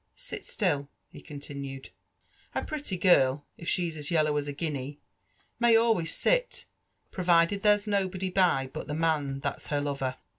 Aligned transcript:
''Sit 0.29 0.43
still," 0.43 0.89
he 1.11 1.21
continued:'' 1.21 1.91
a 2.55 2.63
pretty 2.63 2.97
girl, 2.97 3.45
if 3.55 3.69
she's 3.69 3.95
as 3.95 4.09
yellow 4.09 4.35
as 4.37 4.47
a 4.47 4.51
guinea, 4.51 4.99
may 5.59 5.75
always 5.75 6.11
sit, 6.11 6.65
provided 7.11 7.61
there's 7.61 7.85
nobody 7.85 8.31
by 8.31 8.67
but 8.73 8.87
the 8.87 8.95
man 8.95 9.41
that's 9.41 9.67
her 9.67 9.79
lover." 9.79 10.15